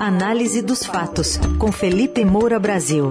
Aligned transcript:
Análise 0.00 0.62
dos 0.62 0.86
fatos, 0.86 1.38
com 1.58 1.72
Felipe 1.72 2.24
Moura 2.24 2.60
Brasil. 2.60 3.10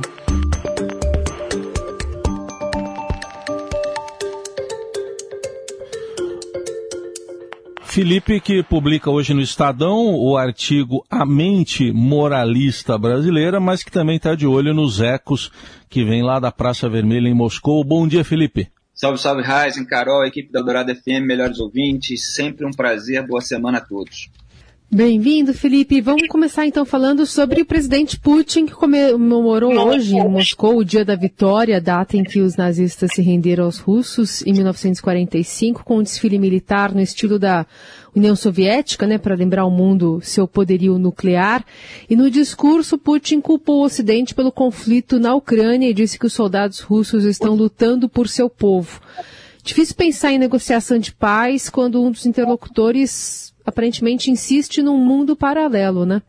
Felipe, 7.84 8.40
que 8.40 8.64
publica 8.64 9.12
hoje 9.12 9.34
no 9.34 9.42
Estadão 9.42 10.16
o 10.16 10.38
artigo 10.38 11.06
A 11.10 11.26
Mente 11.26 11.92
Moralista 11.92 12.98
Brasileira, 12.98 13.60
mas 13.60 13.84
que 13.84 13.92
também 13.92 14.16
está 14.16 14.34
de 14.34 14.48
olho 14.48 14.74
nos 14.74 15.02
ecos 15.02 15.52
que 15.90 16.06
vem 16.06 16.24
lá 16.24 16.40
da 16.40 16.54
Praça 16.54 16.88
Vermelha 16.88 17.28
em 17.28 17.34
Moscou. 17.34 17.84
Bom 17.84 18.08
dia, 18.08 18.24
Felipe. 18.24 18.70
Salve, 18.94 19.20
salve, 19.20 19.42
Raizen, 19.42 19.86
Carol, 19.86 20.26
equipe 20.26 20.54
da 20.54 20.62
Dourada 20.62 20.96
FM, 20.96 21.26
melhores 21.26 21.60
ouvintes. 21.60 22.34
Sempre 22.34 22.66
um 22.66 22.72
prazer. 22.72 23.28
Boa 23.28 23.42
semana 23.42 23.80
a 23.80 23.82
todos. 23.82 24.30
Bem-vindo, 24.90 25.54
Felipe. 25.54 26.00
Vamos 26.00 26.30
começar 26.30 26.66
então 26.66 26.86
falando 26.86 27.26
sobre 27.26 27.62
o 27.62 27.66
presidente 27.66 28.18
Putin, 28.18 28.66
que 28.66 28.72
comemorou 28.72 29.74
hoje 29.74 30.16
em 30.16 30.30
Moscou 30.30 30.78
o 30.78 30.86
dia 30.86 31.04
da 31.04 31.14
vitória, 31.14 31.82
data 31.82 32.16
em 32.16 32.24
que 32.24 32.40
os 32.40 32.56
nazistas 32.56 33.12
se 33.14 33.22
renderam 33.22 33.66
aos 33.66 33.80
russos 33.80 34.42
em 34.44 34.54
1945, 34.54 35.84
com 35.84 35.98
um 35.98 36.04
desfile 36.04 36.40
militar 36.40 36.96
no 36.96 37.02
estilo 37.02 37.38
da 37.38 37.68
União 38.16 38.34
Soviética, 38.34 39.06
né, 39.06 39.18
para 39.18 39.36
lembrar 39.36 39.64
ao 39.64 39.70
mundo 39.70 40.22
seu 40.24 40.48
poderio 40.48 40.98
nuclear. 40.98 41.66
E 42.10 42.16
no 42.16 42.32
discurso, 42.32 42.98
Putin 42.98 43.42
culpou 43.42 43.82
o 43.82 43.86
Ocidente 43.86 44.34
pelo 44.34 44.54
conflito 44.54 45.20
na 45.20 45.36
Ucrânia 45.36 45.90
e 45.90 45.94
disse 45.94 46.18
que 46.18 46.28
os 46.28 46.34
soldados 46.34 46.80
russos 46.80 47.26
estão 47.26 47.56
lutando 47.56 48.08
por 48.08 48.30
seu 48.30 48.50
povo. 48.50 49.02
Difícil 49.62 49.96
pensar 49.96 50.32
em 50.32 50.40
negociação 50.40 50.98
de 50.98 51.12
paz 51.12 51.70
quando 51.70 52.02
um 52.02 52.10
dos 52.10 52.26
interlocutores 52.26 53.54
aparentemente 53.68 54.32
insiste 54.32 54.82
num 54.82 54.98
mundo 54.98 55.36
paralelo, 55.36 56.06
né? 56.06 56.22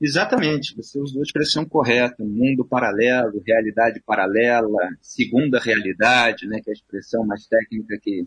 Exatamente, 0.00 0.74
você 0.74 0.98
usou 0.98 1.20
a 1.20 1.22
expressão 1.22 1.64
correta, 1.64 2.24
mundo 2.24 2.64
paralelo, 2.64 3.40
realidade 3.46 4.02
paralela, 4.04 4.88
segunda 5.00 5.60
realidade, 5.60 6.44
né, 6.48 6.60
que 6.60 6.70
é 6.70 6.72
a 6.72 6.74
expressão 6.74 7.24
mais 7.24 7.46
técnica 7.46 7.96
que 8.02 8.26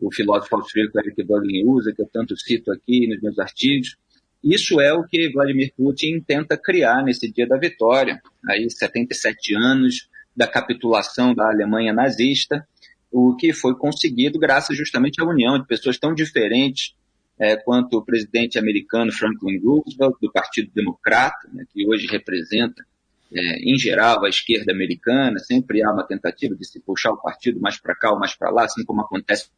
o 0.00 0.12
filósofo 0.12 0.56
austríaco 0.56 0.98
Eric 0.98 1.22
Böllin 1.22 1.64
usa, 1.64 1.92
que 1.94 2.02
eu 2.02 2.08
tanto 2.12 2.36
cito 2.36 2.72
aqui 2.72 3.06
nos 3.06 3.22
meus 3.22 3.38
artigos. 3.38 3.96
Isso 4.42 4.80
é 4.80 4.92
o 4.92 5.04
que 5.04 5.30
Vladimir 5.30 5.72
Putin 5.76 6.20
tenta 6.26 6.56
criar 6.56 7.04
nesse 7.04 7.30
dia 7.30 7.46
da 7.46 7.56
vitória, 7.56 8.20
aí 8.48 8.68
77 8.68 9.54
anos 9.54 10.08
da 10.34 10.48
capitulação 10.48 11.32
da 11.32 11.48
Alemanha 11.48 11.92
nazista, 11.92 12.66
o 13.12 13.36
que 13.36 13.52
foi 13.52 13.76
conseguido 13.76 14.40
graças 14.40 14.76
justamente 14.76 15.20
à 15.20 15.24
união 15.24 15.56
de 15.56 15.68
pessoas 15.68 15.96
tão 15.96 16.12
diferentes 16.12 16.96
é, 17.42 17.56
quanto 17.56 17.98
o 17.98 18.04
presidente 18.04 18.56
americano 18.56 19.10
Franklin 19.10 19.58
Roosevelt, 19.58 20.14
do 20.22 20.30
Partido 20.30 20.70
Democrata, 20.72 21.48
né, 21.52 21.64
que 21.74 21.84
hoje 21.88 22.06
representa, 22.06 22.86
é, 23.34 23.68
em 23.68 23.76
geral, 23.76 24.24
a 24.24 24.28
esquerda 24.28 24.70
americana. 24.72 25.40
Sempre 25.40 25.82
há 25.82 25.90
uma 25.90 26.06
tentativa 26.06 26.54
de 26.54 26.64
se 26.64 26.78
puxar 26.78 27.10
o 27.10 27.20
partido 27.20 27.60
mais 27.60 27.80
para 27.80 27.96
cá 27.96 28.12
ou 28.12 28.18
mais 28.18 28.32
para 28.36 28.48
lá, 28.48 28.64
assim 28.64 28.84
como 28.84 29.00
acontece 29.00 29.50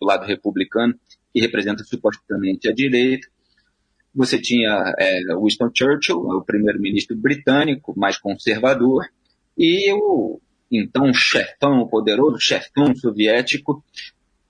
do 0.00 0.04
lado 0.04 0.26
republicano, 0.26 0.98
que 1.32 1.40
representa 1.40 1.84
supostamente 1.84 2.68
a 2.68 2.72
direita. 2.72 3.28
Você 4.12 4.40
tinha 4.40 4.92
é, 4.98 5.20
Winston 5.40 5.70
Churchill, 5.72 6.16
o 6.16 6.42
primeiro-ministro 6.42 7.16
britânico, 7.16 7.96
mais 7.96 8.18
conservador, 8.18 9.06
e 9.56 9.92
o 9.92 10.40
então 10.72 11.12
chefão, 11.14 11.82
o 11.82 11.88
poderoso 11.88 12.40
chefão 12.40 12.96
soviético, 12.96 13.84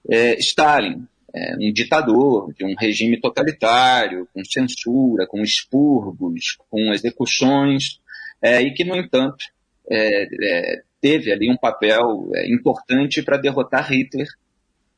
é, 0.08 0.38
Stalin, 0.38 1.06
é, 1.34 1.56
um 1.56 1.72
ditador, 1.72 2.52
de 2.54 2.64
um 2.64 2.74
regime 2.78 3.20
totalitário, 3.20 4.28
com 4.32 4.44
censura, 4.44 5.26
com 5.26 5.42
expurgos, 5.42 6.58
com 6.70 6.92
execuções, 6.92 8.00
é, 8.40 8.60
e 8.60 8.72
que, 8.72 8.84
no 8.84 8.96
entanto, 8.96 9.44
é, 9.90 10.24
é 10.24 10.82
teve 11.02 11.32
ali 11.32 11.50
um 11.50 11.56
papel 11.56 12.30
é, 12.32 12.48
importante 12.48 13.22
para 13.22 13.36
derrotar 13.36 13.92
Hitler, 13.92 14.28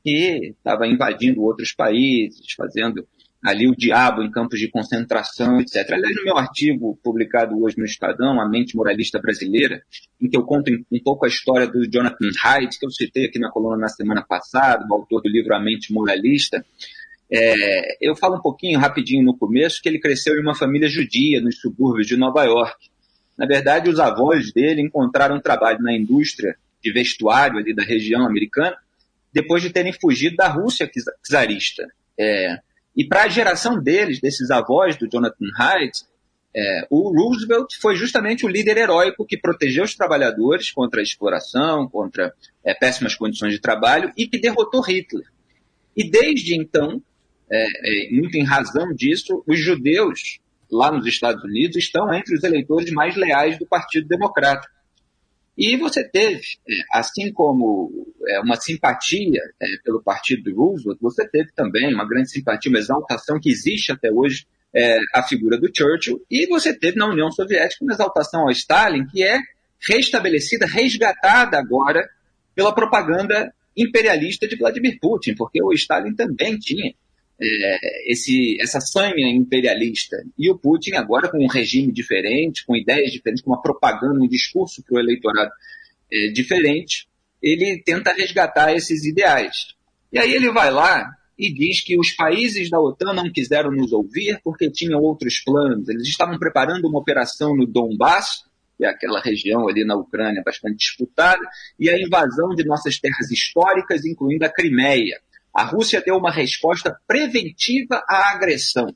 que 0.05 0.55
estava 0.59 0.87
invadindo 0.87 1.43
outros 1.43 1.73
países, 1.73 2.53
fazendo 2.55 3.09
ali 3.45 3.69
o 3.69 3.77
diabo 3.77 4.23
em 4.23 4.31
campos 4.31 4.59
de 4.59 4.69
concentração, 4.69 5.61
etc. 5.61 5.93
Aliás, 5.93 6.17
no 6.17 6.25
meu 6.25 6.39
artigo 6.39 6.99
publicado 7.05 7.63
hoje 7.63 7.77
no 7.77 7.85
Estadão, 7.85 8.41
A 8.41 8.49
Mente 8.49 8.75
Moralista 8.75 9.21
Brasileira, 9.21 9.83
em 10.19 10.31
que 10.31 10.37
eu 10.37 10.45
conto 10.45 10.73
um 10.91 11.01
pouco 11.01 11.27
a 11.27 11.29
história 11.29 11.67
do 11.67 11.87
Jonathan 11.87 12.31
Haidt, 12.43 12.79
que 12.79 12.87
eu 12.87 12.91
citei 12.91 13.27
aqui 13.27 13.39
na 13.39 13.51
coluna 13.51 13.77
na 13.77 13.89
semana 13.89 14.25
passada, 14.27 14.87
o 14.89 14.95
autor 14.95 15.21
do 15.21 15.29
livro 15.29 15.55
A 15.55 15.61
Mente 15.61 15.93
Moralista, 15.93 16.65
é, 17.31 17.97
eu 18.01 18.17
falo 18.17 18.37
um 18.37 18.41
pouquinho 18.41 18.79
rapidinho 18.79 19.23
no 19.23 19.37
começo 19.37 19.83
que 19.83 19.89
ele 19.91 19.99
cresceu 19.99 20.35
em 20.37 20.43
uma 20.43 20.55
família 20.55 20.89
judia 20.89 21.41
nos 21.41 21.59
subúrbios 21.61 22.07
de 22.07 22.17
Nova 22.17 22.45
York. 22.45 22.89
Na 23.37 23.45
verdade, 23.45 23.91
os 23.91 24.01
avós 24.01 24.53
dele 24.53 24.81
encontraram 24.81 25.41
trabalho 25.41 25.83
na 25.83 25.93
indústria 25.95 26.57
de 26.83 26.93
vestuário 26.93 27.59
ali 27.59 27.75
da 27.75 27.83
região 27.83 28.25
americana 28.25 28.77
depois 29.33 29.63
de 29.63 29.71
terem 29.71 29.93
fugido 29.93 30.37
da 30.37 30.49
Rússia 30.49 30.89
czarista. 31.29 31.87
É, 32.19 32.59
e 32.97 33.07
para 33.07 33.25
a 33.25 33.29
geração 33.29 33.81
deles, 33.81 34.21
desses 34.21 34.51
avós 34.51 34.97
do 34.97 35.09
Jonathan 35.09 35.47
Haidt, 35.59 36.05
é, 36.57 36.87
o 36.89 37.11
Roosevelt 37.11 37.75
foi 37.81 37.97
justamente 37.97 38.47
o 38.47 38.49
líder 38.49 38.77
heróico 38.77 39.27
que 39.27 39.37
protegeu 39.37 39.83
os 39.83 39.97
trabalhadores 39.97 40.71
contra 40.71 41.01
a 41.01 41.03
exploração, 41.03 41.89
contra 41.89 42.33
é, 42.63 42.73
péssimas 42.73 43.17
condições 43.17 43.53
de 43.53 43.61
trabalho 43.61 44.13
e 44.17 44.29
que 44.29 44.39
derrotou 44.39 44.81
Hitler. 44.81 45.27
E 45.97 46.09
desde 46.09 46.55
então, 46.55 47.03
é, 47.51 48.07
é 48.07 48.11
muito 48.13 48.37
em 48.37 48.45
razão 48.45 48.95
disso, 48.95 49.43
os 49.47 49.59
judeus 49.59 50.39
lá 50.71 50.93
nos 50.93 51.07
Estados 51.07 51.43
Unidos 51.43 51.77
estão 51.77 52.13
entre 52.15 52.35
os 52.35 52.45
eleitores 52.45 52.91
mais 52.93 53.17
leais 53.17 53.59
do 53.59 53.67
Partido 53.67 54.07
Democrata. 54.07 54.69
E 55.57 55.77
você 55.77 56.03
teve, 56.03 56.43
é, 56.69 56.73
assim 56.93 57.33
como 57.33 58.13
é, 58.27 58.41
uma 58.41 58.57
simpatia 58.57 59.41
é, 59.61 59.67
pelo 59.85 60.03
partido 60.03 60.43
do 60.43 60.57
Roosevelt, 60.57 60.99
você 61.01 61.29
teve 61.29 61.53
também 61.53 61.95
uma 61.95 62.07
grande 62.07 62.31
simpatia, 62.31 62.71
uma 62.71 62.79
exaltação 62.79 63.39
que 63.41 63.51
existe 63.51 63.93
até 63.93 64.11
hoje 64.11 64.47
a 65.15 65.23
figura 65.23 65.57
do 65.57 65.71
Churchill, 65.73 66.21
e 66.29 66.49
você 66.49 66.77
teve 66.77 66.99
na 66.99 67.07
União 67.07 67.31
Soviética 67.31 67.85
uma 67.85 67.93
exaltação 67.93 68.41
ao 68.41 68.51
Stalin, 68.51 69.07
que 69.07 69.23
é 69.23 69.39
restabelecida, 69.89 70.67
resgatada 70.67 71.57
agora 71.57 72.11
pela 72.57 72.75
propaganda 72.75 73.55
imperialista 73.77 74.49
de 74.49 74.57
Vladimir 74.57 74.99
Putin, 75.01 75.37
porque 75.37 75.63
o 75.63 75.73
Stalin 75.73 76.17
também 76.17 76.59
tinha 76.59 76.93
é, 77.41 78.13
esse, 78.13 78.57
essa 78.61 78.81
sanha 78.81 79.29
imperialista. 79.29 80.17
E 80.39 80.51
o 80.51 80.59
Putin, 80.59 80.93
agora 80.93 81.29
com 81.29 81.39
um 81.39 81.49
regime 81.49 81.93
diferente, 81.93 82.65
com 82.65 82.77
ideias 82.77 83.13
diferentes, 83.13 83.43
com 83.43 83.51
uma 83.51 83.63
propaganda, 83.63 84.21
um 84.21 84.29
discurso 84.29 84.83
para 84.83 84.97
o 84.97 85.01
eleitorado 85.01 85.51
é, 86.13 86.29
diferente, 86.29 87.09
ele 87.43 87.83
tenta 87.85 88.13
resgatar 88.13 88.73
esses 88.75 89.05
ideais. 89.05 89.75
E 90.13 90.19
aí 90.19 90.33
ele 90.33 90.51
vai 90.51 90.71
lá 90.71 91.11
e 91.39 91.53
diz 91.53 91.83
que 91.83 91.99
os 91.99 92.13
países 92.13 92.71
da 92.71 92.81
OTAN 92.81 93.13
não 93.13 93.31
quiseram 93.31 93.71
nos 93.71 93.93
ouvir 93.93 94.41
porque 94.43 94.71
tinham 94.71 95.01
outros 95.01 95.41
planos. 95.41 95.89
Eles 95.89 96.09
estavam 96.09 96.39
preparando 96.39 96.89
uma 96.89 97.01
operação 97.01 97.57
no 97.57 97.67
Donbass, 97.67 98.45
que 98.79 98.85
é 98.85 98.89
aquela 98.89 99.21
região 99.21 99.69
ali 99.69 99.85
na 99.85 99.97
Ucrânia 99.97 100.43
bastante 100.45 100.77
disputada, 100.77 101.43
e 101.79 101.91
a 101.91 102.01
invasão 102.01 102.51
de 102.55 102.65
nossas 102.65 102.99
terras 102.99 103.31
históricas, 103.31 104.05
incluindo 104.05 104.45
a 104.45 104.49
Crimeia. 104.49 105.21
A 105.55 105.63
Rússia 105.63 106.03
deu 106.05 106.17
uma 106.17 106.33
resposta 106.33 106.99
preventiva 107.07 108.03
à 108.09 108.33
agressão. 108.33 108.93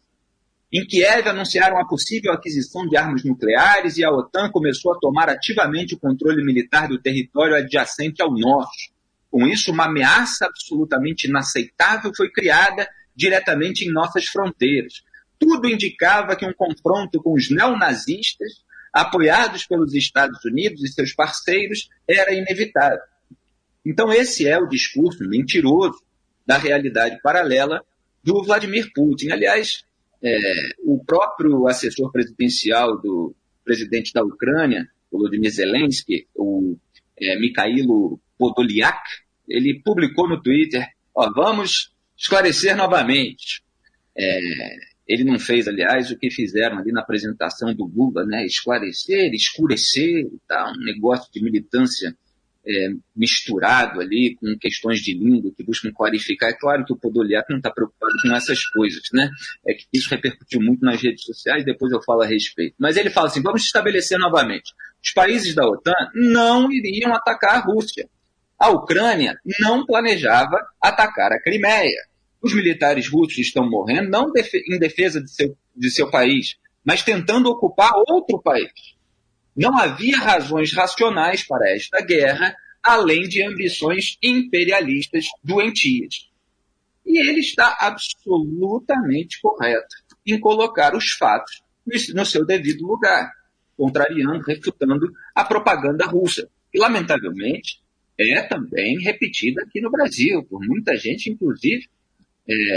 Em 0.73 0.85
Kiev 0.85 1.29
anunciaram 1.29 1.79
a 1.79 1.87
possível 1.87 2.33
aquisição 2.33 2.85
de 2.89 2.97
armas 2.97 3.23
nucleares 3.23 3.97
e 3.97 4.05
a 4.05 4.11
OTAN 4.11 4.51
começou 4.51 4.93
a 4.93 4.99
tomar 4.99 5.29
ativamente 5.29 5.95
o 5.95 5.99
controle 5.99 6.45
militar 6.45 6.89
do 6.89 7.01
território 7.01 7.55
adjacente 7.55 8.21
ao 8.21 8.33
norte. 8.33 8.93
Com 9.31 9.47
isso, 9.47 9.71
uma 9.71 9.85
ameaça 9.85 10.47
absolutamente 10.47 11.29
inaceitável 11.29 12.11
foi 12.15 12.29
criada 12.29 12.89
diretamente 13.15 13.85
em 13.85 13.93
nossas 13.93 14.27
fronteiras. 14.27 15.05
Tudo 15.39 15.69
indicava 15.69 16.35
que 16.35 16.45
um 16.45 16.53
confronto 16.53 17.23
com 17.23 17.35
os 17.35 17.49
neonazistas, 17.51 18.65
apoiados 18.93 19.65
pelos 19.65 19.95
Estados 19.95 20.45
Unidos 20.45 20.83
e 20.83 20.89
seus 20.89 21.15
parceiros, 21.15 21.89
era 22.07 22.35
inevitável. 22.35 22.99
Então, 23.87 24.13
esse 24.13 24.47
é 24.47 24.59
o 24.59 24.67
discurso 24.67 25.27
mentiroso 25.29 26.08
da 26.49 26.57
realidade 26.57 27.21
paralela 27.21 27.85
do 28.25 28.43
Vladimir 28.43 28.91
Putin. 28.95 29.31
Aliás, 29.31 29.85
é, 30.23 30.31
o 30.83 31.05
próprio 31.05 31.69
assessor 31.69 32.11
presidencial 32.11 32.99
do 32.99 33.37
presidente 33.63 34.15
da 34.15 34.25
Ucrânia, 34.25 34.89
Volodymyr 35.13 35.51
Zelensky, 35.51 36.27
o 36.35 36.75
é, 37.21 37.39
Mikhailo 37.39 38.19
Podolyak, 38.39 38.99
ele 39.47 39.83
publicou 39.85 40.27
no 40.27 40.41
Twitter, 40.41 40.89
ó, 41.15 41.31
vamos 41.31 41.93
esclarecer 42.17 42.75
novamente. 42.75 43.63
É, 44.17 44.41
ele 45.07 45.25
não 45.25 45.39
fez, 45.39 45.69
aliás, 45.69 46.11
o 46.11 46.19
que 46.19 46.31
fizeram 46.31 46.79
ali 46.79 46.93
na 46.93 47.03
apresentação 47.03 47.75
do 47.75 47.85
Lula, 47.85 48.25
né? 48.25 48.47
Esclarecer, 48.47 49.33
escurecer, 49.35 50.27
tá? 50.47 50.73
um 50.75 50.85
negócio 50.85 51.31
de 51.31 51.43
militância 51.43 52.17
é, 52.69 52.89
misturado 53.17 54.01
ali 54.01 54.37
com 54.39 54.57
questões 54.59 55.01
de 55.01 55.15
língua 55.15 55.51
que 55.57 55.65
buscam 55.65 55.91
clarificar. 55.91 56.51
É 56.51 56.53
claro 56.53 56.85
que 56.85 56.93
o 56.93 56.97
Podoliak 56.97 57.49
não 57.49 57.57
está 57.57 57.71
preocupado 57.71 58.13
com 58.23 58.35
essas 58.35 58.65
coisas, 58.67 59.03
né? 59.13 59.31
É 59.67 59.73
que 59.73 59.87
isso 59.93 60.11
repercutiu 60.11 60.61
muito 60.61 60.85
nas 60.85 61.01
redes 61.01 61.25
sociais, 61.25 61.65
depois 61.65 61.91
eu 61.93 62.03
falo 62.03 62.23
a 62.23 62.27
respeito. 62.27 62.75
Mas 62.79 62.97
ele 62.97 63.09
fala 63.09 63.29
assim: 63.29 63.43
vamos 63.43 63.63
estabelecer 63.63 64.19
novamente. 64.19 64.75
Os 65.03 65.13
países 65.13 65.55
da 65.55 65.67
OTAN 65.67 65.95
não 66.15 66.71
iriam 66.71 67.15
atacar 67.15 67.57
a 67.57 67.61
Rússia. 67.61 68.09
A 68.59 68.71
Ucrânia 68.71 69.39
não 69.61 69.87
planejava 69.87 70.59
atacar 70.83 71.33
a 71.33 71.41
Crimeia. 71.41 72.07
Os 72.43 72.55
militares 72.55 73.09
russos 73.09 73.39
estão 73.39 73.69
morrendo 73.69 74.11
não 74.11 74.31
em 74.69 74.79
defesa 74.79 75.21
de 75.21 75.31
seu, 75.31 75.57
de 75.75 75.91
seu 75.91 76.11
país, 76.11 76.57
mas 76.85 77.03
tentando 77.03 77.49
ocupar 77.49 77.93
outro 78.09 78.41
país. 78.43 78.98
Não 79.59 79.77
havia 79.77 80.17
razões 80.17 80.73
racionais 80.73 81.43
para 81.43 81.69
esta 81.75 82.01
guerra, 82.01 82.55
além 82.81 83.23
de 83.23 83.43
ambições 83.43 84.17
imperialistas 84.23 85.25
doentias. 85.43 86.31
E 87.05 87.19
ele 87.29 87.41
está 87.41 87.77
absolutamente 87.81 89.41
correto 89.41 89.97
em 90.25 90.39
colocar 90.39 90.95
os 90.95 91.11
fatos 91.11 91.61
no 92.15 92.25
seu 92.25 92.47
devido 92.47 92.87
lugar, 92.87 93.33
contrariando, 93.77 94.45
refutando 94.45 95.11
a 95.35 95.43
propaganda 95.43 96.07
russa, 96.07 96.49
que 96.71 96.79
lamentavelmente 96.79 97.81
é 98.17 98.43
também 98.43 99.01
repetida 99.01 99.63
aqui 99.63 99.81
no 99.81 99.91
Brasil, 99.91 100.45
por 100.45 100.61
muita 100.61 100.97
gente, 100.97 101.31
inclusive, 101.31 101.85
é, 102.49 102.77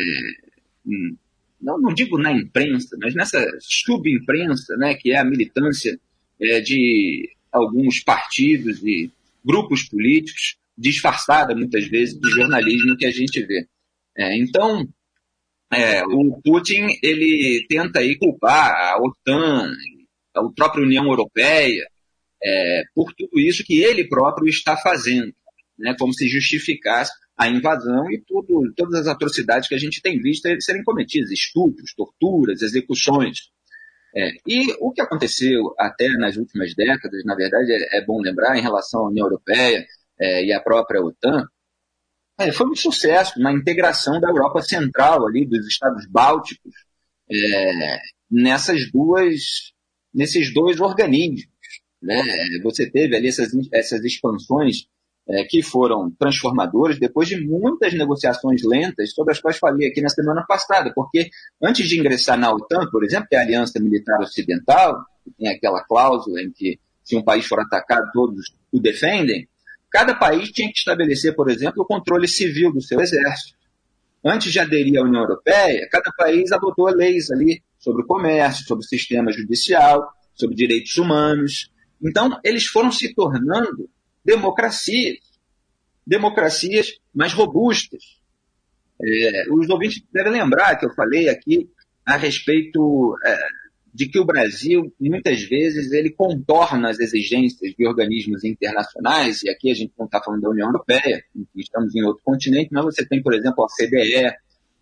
hum, 0.88 1.16
não, 1.62 1.80
não, 1.80 1.94
digo 1.94 2.18
na 2.18 2.32
imprensa, 2.32 2.98
mas 3.00 3.14
nessa 3.14 3.46
subimprensa, 3.60 4.76
né, 4.78 4.96
que 4.96 5.12
é 5.12 5.20
a 5.20 5.26
militância 5.26 6.00
é, 6.42 6.60
de 6.60 7.30
alguns 7.52 8.00
partidos 8.00 8.82
e 8.84 9.12
grupos 9.44 9.84
políticos, 9.84 10.56
disfarçada 10.78 11.56
muitas 11.56 11.88
vezes 11.88 12.20
de 12.20 12.30
jornalismo 12.30 12.98
que 12.98 13.06
a 13.06 13.12
gente 13.12 13.42
vê. 13.44 13.68
É, 14.18 14.38
então, 14.38 14.88
é, 15.72 16.04
o 16.06 16.42
Putin 16.44 16.88
ele 17.02 17.66
tenta 17.70 18.00
aí 18.00 18.18
culpar 18.18 18.72
a 18.72 18.98
OTAN, 19.02 19.72
a 20.36 20.42
própria 20.56 20.84
União 20.84 21.06
Europeia, 21.06 21.88
é, 22.44 22.84
por 22.96 23.14
tudo 23.14 23.40
isso 23.40 23.64
que 23.64 23.82
ele 23.82 24.08
próprio 24.08 24.50
está 24.50 24.76
fazendo, 24.76 25.34
né, 25.78 25.96
como 25.98 26.14
se 26.14 26.28
justificasse 26.28 27.12
a 27.38 27.48
invasão 27.48 28.12
e 28.12 28.22
tudo, 28.28 28.72
todas 28.76 29.02
as 29.02 29.08
atrocidades 29.08 29.68
que 29.68 29.76
a 29.76 29.78
gente 29.78 30.02
tem 30.02 30.20
visto 30.20 30.48
serem 30.62 30.84
cometidas, 30.84 31.32
estupros, 31.32 31.94
torturas, 31.96 32.62
execuções. 32.62 33.50
É, 34.16 34.32
e 34.46 34.74
o 34.80 34.92
que 34.92 35.02
aconteceu 35.02 35.74
até 35.78 36.10
nas 36.18 36.36
últimas 36.36 36.76
décadas, 36.76 37.24
na 37.24 37.36
verdade, 37.36 37.72
é, 37.72 38.00
é 38.00 38.06
bom 38.06 38.20
lembrar, 38.20 38.58
em 38.58 38.62
relação 38.62 39.02
à 39.02 39.10
União 39.10 39.26
Europeia 39.26 39.86
é, 40.20 40.46
e 40.46 40.54
à 40.54 40.60
própria 40.60 41.02
OTAN, 41.02 41.46
é, 42.40 42.52
foi 42.52 42.68
um 42.70 42.76
sucesso 42.76 43.40
na 43.40 43.54
integração 43.54 44.20
da 44.20 44.30
Europa 44.30 44.62
Central, 44.62 45.26
ali, 45.28 45.46
dos 45.46 45.66
Estados 45.68 46.06
Bálticos, 46.08 46.74
é, 47.30 48.00
nessas 48.30 48.92
duas, 48.92 49.74
nesses 50.14 50.54
dois 50.54 50.80
organismos. 50.80 51.50
Né? 52.02 52.22
Você 52.64 52.90
teve 52.90 53.16
ali 53.16 53.28
essas, 53.28 53.52
essas 53.72 54.04
expansões 54.04 54.88
é, 55.28 55.44
que 55.44 55.62
foram 55.62 56.12
transformadores 56.12 57.00
depois 57.00 57.28
de 57.28 57.40
muitas 57.40 57.94
negociações 57.94 58.62
lentas, 58.64 59.14
sobre 59.14 59.34
as 59.34 59.40
quais 59.40 59.58
falei 59.58 59.88
aqui 59.88 60.02
na 60.02 60.10
semana 60.10 60.44
passada, 60.48 60.92
porque 60.94 61.30
antes 61.62 61.88
de 61.88 62.00
ingressar 62.00 62.38
na 62.38 62.52
OTAN, 62.52 62.90
por 62.92 63.04
exemplo, 63.04 63.28
que 63.30 63.36
é 63.36 63.40
a 63.40 63.44
Aliança 63.44 63.80
Militar 63.80 64.20
Ocidental, 64.20 65.06
tem 65.38 65.50
aquela 65.50 65.84
cláusula 65.84 66.42
em 66.42 66.52
que 66.52 66.80
se 67.04 67.16
um 67.16 67.24
país 67.24 67.46
for 67.46 67.60
atacado, 67.60 68.10
todos 68.14 68.54
o 68.72 68.80
defendem, 68.80 69.48
cada 69.90 70.16
país 70.16 70.50
tinha 70.52 70.68
que 70.68 70.78
estabelecer, 70.78 71.36
por 71.36 71.50
exemplo, 71.50 71.84
o 71.84 71.86
controle 71.86 72.28
civil 72.28 72.72
do 72.72 72.82
seu 72.82 73.00
exército. 73.00 73.60
Antes 74.24 74.52
de 74.52 74.60
aderir 74.60 75.00
à 75.00 75.04
União 75.04 75.22
Europeia, 75.22 75.88
cada 75.92 76.12
país 76.16 76.52
adotou 76.52 76.88
leis 76.90 77.32
ali 77.32 77.62
sobre 77.80 78.04
o 78.04 78.06
comércio, 78.06 78.66
sobre 78.66 78.86
o 78.86 78.88
sistema 78.88 79.32
judicial, 79.32 80.08
sobre 80.36 80.56
direitos 80.56 80.98
humanos. 80.98 81.72
Então, 82.02 82.40
eles 82.44 82.66
foram 82.66 82.92
se 82.92 83.14
tornando 83.14 83.90
democracias, 84.24 85.18
democracias 86.06 87.00
mais 87.14 87.34
robustas. 87.34 88.20
É, 89.04 89.46
os 89.52 89.70
ouvintes 89.70 90.04
devem 90.12 90.34
lembrar 90.34 90.76
que 90.78 90.86
eu 90.86 90.94
falei 90.94 91.28
aqui 91.30 91.70
a 92.06 92.18
respeito 92.18 93.16
é, 93.26 93.40
de 93.94 94.08
que 94.08 94.20
o 94.20 94.26
Brasil, 94.26 94.94
muitas 95.00 95.42
vezes, 95.44 95.92
ele 95.92 96.12
contorna 96.12 96.90
as 96.90 97.00
exigências 97.00 97.74
de 97.78 97.88
organismos 97.88 98.44
internacionais, 98.44 99.44
e 99.44 99.50
aqui 99.50 99.70
a 99.70 99.74
gente 99.74 99.94
não 99.98 100.06
está 100.06 100.22
falando 100.22 100.42
da 100.42 100.50
União 100.50 100.68
Europeia, 100.68 101.24
estamos 101.56 101.94
em 101.96 102.04
outro 102.04 102.22
continente, 102.24 102.70
mas 102.72 102.86
você 102.86 103.06
tem, 103.06 103.22
por 103.22 103.34
exemplo, 103.34 103.64
a 103.64 103.66
OCDE, 103.66 104.34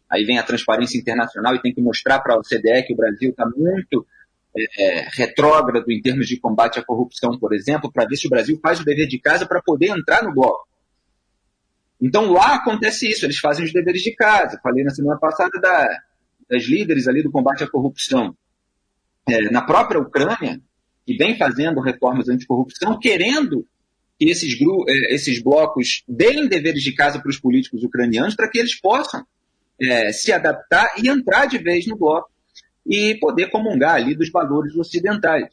aí 0.10 0.26
vem 0.26 0.38
a 0.38 0.44
transparência 0.44 0.98
internacional 0.98 1.56
e 1.56 1.62
tem 1.62 1.74
que 1.74 1.82
mostrar 1.82 2.20
para 2.20 2.36
a 2.36 2.38
OCDE 2.38 2.86
que 2.86 2.94
o 2.94 2.98
Brasil 2.98 3.32
está 3.32 3.46
muito 3.56 4.06
é, 4.78 5.08
retrógrado 5.12 5.90
em 5.92 6.02
termos 6.02 6.28
de 6.28 6.40
combate 6.40 6.80
à 6.80 6.84
corrupção, 6.84 7.38
por 7.40 7.54
exemplo, 7.54 7.92
para 7.92 8.08
ver 8.08 8.16
se 8.16 8.28
o 8.28 8.30
Brasil 8.30 8.60
faz 8.62 8.80
o 8.80 8.86
dever 8.86 9.08
de 9.08 9.20
casa 9.20 9.46
para 9.46 9.62
poder 9.62 9.88
entrar 9.90 10.24
no 10.24 10.34
bloco. 10.34 10.68
Então 12.02 12.32
lá 12.32 12.56
acontece 12.56 13.10
isso, 13.10 13.26
eles 13.26 13.40
fazem 13.40 13.66
os 13.66 13.74
deveres 13.74 14.02
de 14.02 14.16
casa. 14.16 14.60
Falei 14.64 14.84
na 14.84 14.92
semana 14.92 15.20
passada 15.20 15.60
da, 15.60 15.88
das 16.50 16.64
líderes 16.64 17.08
ali 17.08 17.22
do 17.22 17.32
combate 17.32 17.64
à 17.64 17.70
corrupção. 17.70 18.36
É, 19.28 19.52
na 19.52 19.62
própria 19.62 20.00
Ucrânia, 20.00 20.62
que 21.06 21.16
vem 21.18 21.38
fazendo 21.38 21.82
reformas 21.82 22.30
anticorrupção, 22.30 22.98
querendo 23.00 23.66
que 24.18 24.30
esses, 24.30 24.54
é, 24.88 25.14
esses 25.14 25.42
blocos 25.42 26.04
deem 26.08 26.48
deveres 26.48 26.82
de 26.84 26.94
casa 26.94 27.20
para 27.20 27.30
os 27.30 27.40
políticos 27.40 27.84
ucranianos 27.84 28.36
para 28.36 28.50
que 28.50 28.60
eles 28.60 28.80
possam 28.80 29.26
é, 29.82 30.12
se 30.12 30.32
adaptar 30.32 30.94
e 30.98 31.10
entrar 31.10 31.46
de 31.46 31.58
vez 31.58 31.86
no 31.88 31.98
bloco 31.98 32.30
e 32.86 33.16
poder 33.20 33.50
comungar 33.50 33.96
ali 33.96 34.16
dos 34.16 34.32
valores 34.32 34.76
ocidentais. 34.76 35.48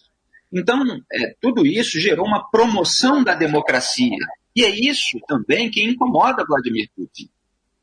Então, 0.52 0.82
é, 1.12 1.34
tudo 1.40 1.67
isso 1.67 2.00
gerou 2.00 2.26
uma 2.26 2.49
promoção 2.50 3.23
da 3.23 3.34
democracia. 3.34 4.17
E 4.55 4.64
é 4.64 4.70
isso 4.70 5.19
também 5.26 5.70
que 5.70 5.82
incomoda 5.84 6.44
Vladimir 6.46 6.88
Putin. 6.96 7.28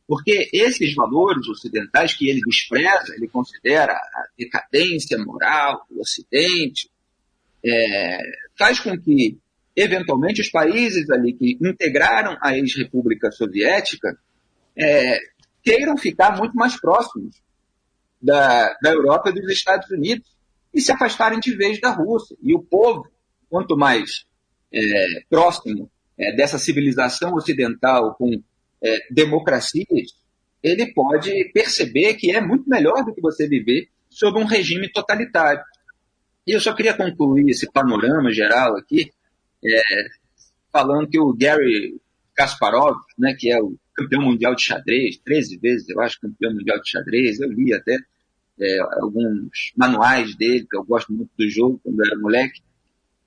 Porque 0.07 0.49
esses 0.51 0.93
valores 0.95 1.47
ocidentais 1.47 2.13
que 2.13 2.27
ele 2.27 2.41
despreza, 2.41 3.15
ele 3.15 3.27
considera 3.27 3.93
a 3.93 4.25
decadência 4.37 5.17
moral 5.17 5.85
do 5.89 6.01
Ocidente, 6.01 6.89
é, 7.63 8.17
faz 8.57 8.79
com 8.79 8.97
que, 8.99 9.37
eventualmente, 9.75 10.41
os 10.41 10.49
países 10.49 11.09
ali 11.09 11.33
que 11.33 11.57
integraram 11.61 12.37
a 12.41 12.57
ex-república 12.57 13.31
soviética 13.31 14.17
é, 14.75 15.19
queiram 15.63 15.95
ficar 15.95 16.37
muito 16.37 16.55
mais 16.55 16.79
próximos 16.79 17.42
da, 18.23 18.75
da 18.81 18.91
Europa 18.91 19.29
e 19.29 19.33
dos 19.33 19.51
Estados 19.51 19.89
Unidos 19.91 20.25
e 20.73 20.81
se 20.81 20.91
afastarem 20.91 21.39
de 21.39 21.55
vez 21.55 21.79
da 21.79 21.91
Rússia. 21.91 22.35
E 22.41 22.55
o 22.55 22.63
povo, 22.63 23.05
quanto 23.49 23.77
mais 23.77 24.25
é, 24.73 25.07
próximo 25.29 25.91
é, 26.17 26.33
dessa 26.35 26.57
civilização 26.57 27.33
ocidental 27.35 28.15
com 28.15 28.41
é, 28.81 28.99
democracias, 29.11 30.13
ele 30.63 30.93
pode 30.93 31.51
perceber 31.53 32.13
que 32.15 32.31
é 32.31 32.39
muito 32.39 32.67
melhor 32.69 33.03
do 33.03 33.13
que 33.13 33.21
você 33.21 33.47
viver 33.47 33.89
sob 34.09 34.39
um 34.39 34.45
regime 34.45 34.89
totalitário. 34.89 35.61
E 36.47 36.51
eu 36.51 36.59
só 36.59 36.73
queria 36.73 36.93
concluir 36.93 37.49
esse 37.49 37.69
panorama 37.71 38.31
geral 38.31 38.77
aqui, 38.77 39.11
é, 39.63 39.81
falando 40.71 41.09
que 41.09 41.19
o 41.19 41.33
Gary 41.33 41.99
Kasparov, 42.33 42.97
né, 43.17 43.35
que 43.37 43.51
é 43.51 43.61
o 43.61 43.75
campeão 43.93 44.21
mundial 44.21 44.55
de 44.55 44.63
xadrez, 44.63 45.17
13 45.17 45.57
vezes, 45.57 45.89
eu 45.89 46.01
acho, 46.01 46.19
campeão 46.19 46.53
mundial 46.53 46.79
de 46.81 46.89
xadrez, 46.89 47.39
eu 47.39 47.51
li 47.51 47.73
até 47.73 47.97
é, 48.63 48.79
alguns 49.01 49.73
manuais 49.75 50.35
dele, 50.35 50.65
que 50.69 50.77
eu 50.77 50.83
gosto 50.83 51.11
muito 51.11 51.31
do 51.37 51.49
jogo, 51.49 51.79
quando 51.83 52.03
era 52.05 52.17
moleque. 52.17 52.61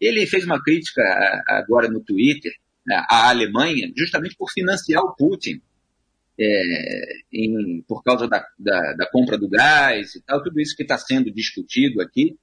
Ele 0.00 0.26
fez 0.26 0.44
uma 0.44 0.62
crítica 0.62 1.02
agora 1.46 1.88
no 1.88 2.00
Twitter 2.00 2.52
né, 2.86 2.96
à 3.08 3.28
Alemanha, 3.28 3.90
justamente 3.96 4.36
por 4.36 4.50
financiar 4.50 5.02
o 5.02 5.14
Putin, 5.14 5.60
é, 6.38 7.18
em, 7.32 7.82
por 7.88 8.02
causa 8.02 8.28
da, 8.28 8.46
da, 8.58 8.92
da, 8.92 9.10
compra 9.10 9.38
do 9.38 9.48
gás 9.48 10.14
e 10.14 10.22
tal, 10.22 10.42
tudo 10.42 10.60
isso 10.60 10.76
que 10.76 10.82
está 10.82 10.98
sendo 10.98 11.30
discutido 11.32 12.00
aqui. 12.00 12.36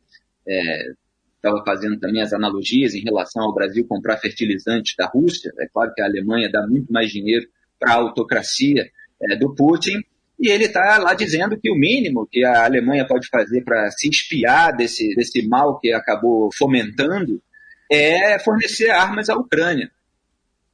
Estava 1.35 1.59
é, 1.59 1.65
fazendo 1.65 1.99
também 1.99 2.21
as 2.21 2.33
analogias 2.33 2.95
em 2.95 3.01
relação 3.01 3.43
ao 3.43 3.53
Brasil 3.53 3.85
comprar 3.87 4.17
fertilizantes 4.17 4.95
da 4.97 5.05
Rússia. 5.07 5.51
É 5.59 5.67
claro 5.67 5.93
que 5.93 6.01
a 6.01 6.05
Alemanha 6.05 6.49
dá 6.51 6.65
muito 6.67 6.91
mais 6.91 7.11
dinheiro 7.11 7.47
para 7.79 7.93
a 7.93 7.97
autocracia 7.97 8.89
é, 9.21 9.35
do 9.37 9.53
Putin, 9.53 10.01
e 10.39 10.49
ele 10.49 10.65
está 10.65 10.97
lá 10.97 11.13
dizendo 11.13 11.59
que 11.59 11.71
o 11.71 11.75
mínimo 11.75 12.27
que 12.29 12.43
a 12.43 12.65
Alemanha 12.65 13.05
pode 13.05 13.27
fazer 13.27 13.63
para 13.63 13.89
se 13.91 14.09
espiar 14.09 14.75
desse, 14.75 15.15
desse 15.15 15.47
mal 15.47 15.79
que 15.79 15.93
acabou 15.93 16.49
fomentando 16.57 17.41
é 17.89 18.37
fornecer 18.39 18.89
armas 18.89 19.29
à 19.29 19.35
Ucrânia. 19.35 19.91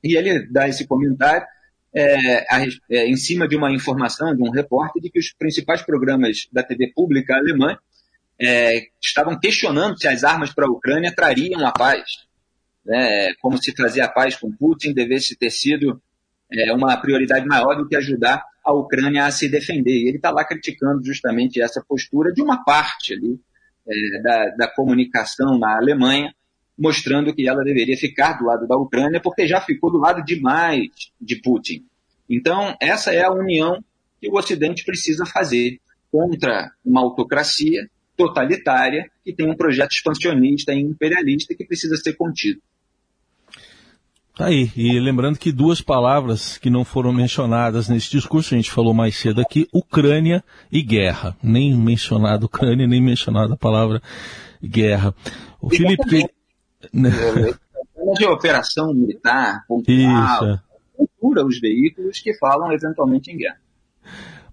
E 0.03 0.17
ele 0.17 0.47
dá 0.49 0.67
esse 0.67 0.87
comentário 0.87 1.45
é, 1.93 2.45
a, 2.49 2.65
é, 2.89 3.07
em 3.07 3.15
cima 3.15 3.47
de 3.47 3.55
uma 3.55 3.71
informação 3.71 4.35
de 4.35 4.41
um 4.41 4.51
repórter 4.51 5.01
de 5.01 5.09
que 5.09 5.19
os 5.19 5.31
principais 5.31 5.81
programas 5.81 6.47
da 6.51 6.63
TV 6.63 6.91
pública 6.95 7.35
alemã 7.35 7.77
é, 8.39 8.87
estavam 9.01 9.37
questionando 9.37 9.99
se 9.99 10.07
as 10.07 10.23
armas 10.23 10.53
para 10.53 10.65
a 10.65 10.71
Ucrânia 10.71 11.13
trariam 11.13 11.65
a 11.65 11.71
paz. 11.71 12.27
né, 12.85 13.33
como 13.41 13.61
se 13.61 13.75
fazer 13.75 14.01
a 14.01 14.07
paz 14.07 14.35
com 14.35 14.51
Putin 14.51 14.93
devesse 14.93 15.35
ter 15.35 15.49
sido 15.49 16.01
é, 16.51 16.73
uma 16.73 16.95
prioridade 16.97 17.45
maior 17.45 17.75
do 17.75 17.87
que 17.87 17.95
ajudar 17.95 18.43
a 18.69 18.73
Ucrânia 18.73 19.25
a 19.25 19.31
se 19.31 19.49
defender. 19.49 19.91
E 19.91 20.07
ele 20.07 20.17
está 20.17 20.31
lá 20.31 20.45
criticando 20.45 21.03
justamente 21.03 21.61
essa 21.61 21.83
postura 21.87 22.31
de 22.31 22.41
uma 22.41 22.63
parte 22.63 23.13
ali 23.13 23.39
é, 23.87 24.21
da, 24.21 24.49
da 24.55 24.67
comunicação 24.67 25.57
na 25.57 25.77
Alemanha, 25.77 26.33
mostrando 26.77 27.33
que 27.33 27.47
ela 27.47 27.63
deveria 27.63 27.97
ficar 27.97 28.33
do 28.33 28.45
lado 28.45 28.67
da 28.67 28.77
Ucrânia, 28.77 29.19
porque 29.21 29.47
já 29.47 29.59
ficou 29.59 29.91
do 29.91 29.97
lado 29.97 30.23
demais 30.23 30.87
de 31.19 31.35
Putin. 31.41 31.85
Então, 32.29 32.75
essa 32.79 33.11
é 33.11 33.23
a 33.23 33.31
união 33.31 33.83
que 34.21 34.29
o 34.29 34.37
Ocidente 34.37 34.85
precisa 34.85 35.25
fazer 35.25 35.79
contra 36.11 36.71
uma 36.85 37.01
autocracia 37.01 37.89
totalitária 38.15 39.09
que 39.23 39.33
tem 39.33 39.49
um 39.49 39.55
projeto 39.55 39.91
expansionista 39.91 40.73
e 40.73 40.79
imperialista 40.79 41.55
que 41.55 41.65
precisa 41.65 41.95
ser 41.97 42.13
contido. 42.13 42.61
Tá 44.39 44.45
aí. 44.45 44.71
E 44.73 44.97
lembrando 45.01 45.37
que 45.37 45.51
duas 45.51 45.81
palavras 45.81 46.57
que 46.57 46.69
não 46.69 46.85
foram 46.85 47.11
mencionadas 47.11 47.89
nesse 47.89 48.09
discurso, 48.09 48.53
a 48.53 48.57
gente 48.57 48.71
falou 48.71 48.93
mais 48.93 49.17
cedo 49.17 49.41
aqui, 49.41 49.67
Ucrânia 49.73 50.41
e 50.71 50.81
guerra. 50.81 51.35
Nem 51.43 51.75
mencionado 51.75 52.45
Ucrânia, 52.45 52.87
nem 52.87 53.01
mencionada 53.01 53.55
a 53.55 53.57
palavra 53.57 54.01
guerra. 54.63 55.13
O 55.59 55.69
Felipe. 55.69 56.07
Que... 56.07 56.25
de 58.17 58.25
operação 58.27 58.93
militar, 58.93 59.65
pontual, 59.67 60.61
procura 60.95 61.45
os 61.45 61.59
veículos 61.59 62.21
que 62.21 62.33
falam 62.37 62.71
eventualmente 62.71 63.29
em 63.29 63.35
guerra. 63.35 63.59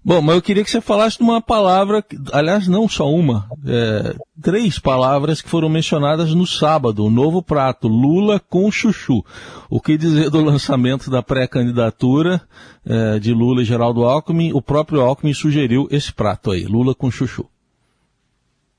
Bom, 0.07 0.21
mas 0.21 0.35
eu 0.37 0.41
queria 0.41 0.63
que 0.63 0.71
você 0.71 0.79
falasse 0.79 1.17
de 1.17 1.23
uma 1.23 1.41
palavra, 1.41 2.01
aliás, 2.31 2.65
não 2.65 2.87
só 2.87 3.11
uma, 3.11 3.45
é, 3.67 4.15
três 4.41 4.79
palavras 4.79 5.41
que 5.41 5.49
foram 5.49 5.67
mencionadas 5.67 6.33
no 6.33 6.47
sábado, 6.47 7.03
o 7.03 7.11
novo 7.11 7.43
prato, 7.43 7.89
Lula 7.89 8.39
com 8.39 8.71
chuchu. 8.71 9.21
O 9.69 9.81
que 9.81 9.97
dizer 9.97 10.29
do 10.29 10.39
lançamento 10.45 11.11
da 11.11 11.21
pré-candidatura 11.21 12.41
é, 12.85 13.19
de 13.19 13.33
Lula 13.33 13.61
e 13.61 13.65
Geraldo 13.65 14.05
Alckmin? 14.05 14.53
O 14.53 14.61
próprio 14.61 15.01
Alckmin 15.01 15.33
sugeriu 15.33 15.89
esse 15.91 16.13
prato 16.13 16.51
aí, 16.51 16.63
Lula 16.63 16.95
com 16.95 17.11
chuchu. 17.11 17.45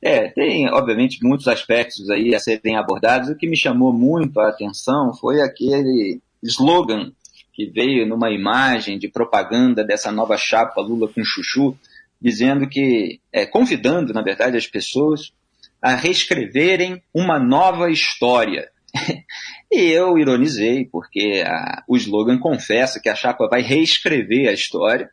É, 0.01 0.29
tem, 0.29 0.73
obviamente, 0.73 1.23
muitos 1.23 1.47
aspectos 1.47 2.09
aí 2.09 2.35
a 2.35 2.41
serem 2.41 2.79
abordados. 2.79 3.29
O 3.29 3.37
que 3.37 3.47
me 3.47 3.55
chamou 3.55 3.93
muito 3.93 4.41
a 4.41 4.49
atenção 4.49 5.13
foi 5.13 5.43
aquele 5.43 6.23
slogan 6.43 7.13
que 7.59 7.67
veio 7.67 8.07
numa 8.07 8.31
imagem 8.31 9.01
de 9.01 9.09
propaganda 9.09 9.83
dessa 9.83 10.13
nova 10.13 10.37
chapa 10.37 10.81
Lula 10.81 11.09
com 11.09 11.25
Chuchu, 11.25 11.77
dizendo 12.23 12.69
que, 12.69 13.19
é, 13.33 13.47
convidando, 13.47 14.15
na 14.15 14.23
verdade, 14.23 14.57
as 14.57 14.69
pessoas 14.69 15.33
a 15.83 15.97
reescreverem 15.97 17.03
uma 17.13 17.37
nova 17.37 17.91
história. 17.91 18.71
e 19.73 19.91
eu 19.91 20.17
ironizei, 20.17 20.85
porque 20.85 21.43
a, 21.45 21.83
o 21.89 21.97
slogan 21.97 22.39
confessa 22.39 23.01
que 23.01 23.09
a 23.09 23.17
chapa 23.17 23.49
vai 23.49 23.61
reescrever 23.61 24.49
a 24.49 24.53
história, 24.53 25.11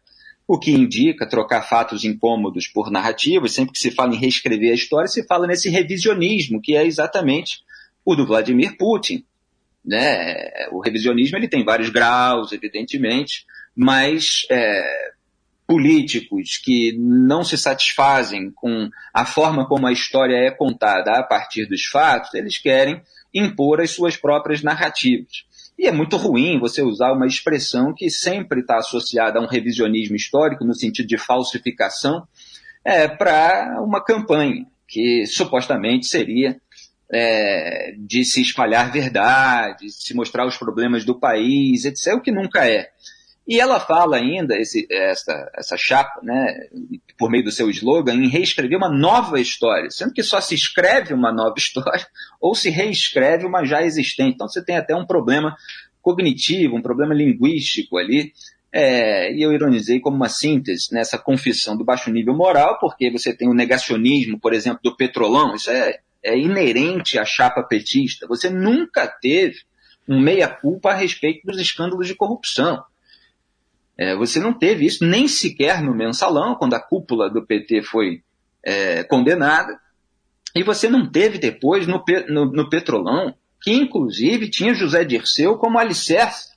o 0.47 0.59
que 0.59 0.69
indica 0.69 1.27
trocar 1.27 1.63
fatos 1.63 2.03
incômodos 2.03 2.67
por 2.67 2.91
narrativas. 2.91 3.53
Sempre 3.53 3.73
que 3.73 3.79
se 3.79 3.89
fala 3.89 4.13
em 4.13 4.19
reescrever 4.19 4.69
a 4.69 4.75
história, 4.75 5.07
se 5.07 5.25
fala 5.25 5.47
nesse 5.47 5.67
revisionismo, 5.67 6.61
que 6.61 6.75
é 6.75 6.85
exatamente 6.85 7.61
o 8.05 8.15
do 8.15 8.27
Vladimir 8.27 8.77
Putin. 8.77 9.25
Né? 9.85 10.49
O 10.71 10.81
revisionismo 10.81 11.37
ele 11.37 11.47
tem 11.47 11.63
vários 11.63 11.89
graus, 11.89 12.51
evidentemente, 12.51 13.45
mas 13.75 14.45
é, 14.49 15.11
políticos 15.67 16.57
que 16.63 16.95
não 16.97 17.43
se 17.43 17.57
satisfazem 17.57 18.51
com 18.51 18.89
a 19.13 19.25
forma 19.25 19.67
como 19.67 19.87
a 19.87 19.91
história 19.91 20.35
é 20.35 20.51
contada 20.51 21.11
a 21.19 21.23
partir 21.23 21.65
dos 21.67 21.85
fatos, 21.85 22.33
eles 22.33 22.57
querem 22.57 23.01
impor 23.33 23.81
as 23.81 23.91
suas 23.91 24.15
próprias 24.15 24.63
narrativas. 24.63 25.45
E 25.77 25.87
é 25.87 25.91
muito 25.91 26.15
ruim 26.15 26.59
você 26.59 26.81
usar 26.81 27.11
uma 27.11 27.27
expressão 27.27 27.93
que 27.93 28.09
sempre 28.09 28.61
está 28.61 28.77
associada 28.77 29.39
a 29.39 29.41
um 29.41 29.47
revisionismo 29.47 30.15
histórico, 30.15 30.63
no 30.63 30.73
sentido 30.73 31.07
de 31.07 31.17
falsificação, 31.17 32.25
é, 32.83 33.07
para 33.07 33.81
uma 33.81 34.01
campanha 34.01 34.65
que 34.87 35.25
supostamente 35.25 36.05
seria 36.05 36.61
é, 37.11 37.93
de 37.97 38.23
se 38.23 38.41
espalhar 38.41 38.91
verdade, 38.91 39.85
de 39.85 39.91
se 39.91 40.13
mostrar 40.13 40.45
os 40.45 40.57
problemas 40.57 41.05
do 41.05 41.19
país, 41.19 41.85
etc., 41.85 42.15
o 42.15 42.21
que 42.21 42.31
nunca 42.31 42.67
é. 42.67 42.89
E 43.47 43.59
ela 43.59 43.79
fala 43.79 44.17
ainda, 44.17 44.57
esse, 44.57 44.87
essa, 44.89 45.51
essa 45.55 45.77
chapa, 45.77 46.19
né, 46.23 46.67
por 47.17 47.29
meio 47.29 47.43
do 47.43 47.51
seu 47.51 47.69
slogan, 47.69 48.15
em 48.15 48.27
reescrever 48.27 48.75
uma 48.75 48.89
nova 48.89 49.39
história, 49.39 49.89
sendo 49.91 50.13
que 50.13 50.23
só 50.23 50.41
se 50.41 50.55
escreve 50.55 51.13
uma 51.13 51.31
nova 51.31 51.53
história 51.57 52.05
ou 52.41 52.55
se 52.55 52.69
reescreve 52.71 53.45
uma 53.45 53.63
já 53.63 53.83
existente. 53.83 54.33
Então 54.33 54.47
você 54.47 54.63
tem 54.63 54.77
até 54.77 54.95
um 54.95 55.05
problema 55.05 55.55
cognitivo, 56.01 56.75
um 56.75 56.81
problema 56.81 57.13
linguístico 57.13 57.97
ali, 57.97 58.33
é, 58.71 59.31
e 59.31 59.41
eu 59.41 59.53
ironizei 59.53 59.99
como 59.99 60.17
uma 60.17 60.27
síntese 60.27 60.93
nessa 60.93 61.17
confissão 61.17 61.77
do 61.77 61.85
baixo 61.85 62.11
nível 62.11 62.35
moral, 62.35 62.77
porque 62.79 63.11
você 63.11 63.33
tem 63.33 63.47
o 63.47 63.53
negacionismo, 63.53 64.39
por 64.39 64.53
exemplo, 64.53 64.79
do 64.83 64.97
petrolão, 64.97 65.55
isso 65.55 65.69
é 65.69 65.99
é 66.25 66.37
inerente 66.37 67.19
à 67.19 67.23
chapa 67.23 67.61
petista. 67.61 68.27
Você 68.27 68.49
nunca 68.49 69.07
teve 69.07 69.59
um 70.09 70.19
meia-culpa 70.19 70.89
a 70.89 70.95
respeito 70.95 71.45
dos 71.45 71.59
escândalos 71.59 72.07
de 72.07 72.15
corrupção. 72.15 72.83
É, 73.97 74.15
você 74.15 74.39
não 74.39 74.51
teve 74.51 74.85
isso 74.85 75.05
nem 75.05 75.27
sequer 75.27 75.81
no 75.81 75.95
mensalão, 75.95 76.55
quando 76.55 76.73
a 76.73 76.79
cúpula 76.79 77.29
do 77.29 77.45
PT 77.45 77.83
foi 77.83 78.23
é, 78.63 79.03
condenada. 79.03 79.79
E 80.55 80.63
você 80.63 80.89
não 80.89 81.09
teve 81.09 81.37
depois 81.37 81.85
no, 81.85 82.03
no, 82.27 82.45
no, 82.51 82.69
Petrolão, 82.69 83.35
que 83.61 83.71
inclusive 83.71 84.49
tinha 84.49 84.73
José 84.73 85.03
Dirceu 85.03 85.57
como 85.57 85.77
alicerce 85.77 86.49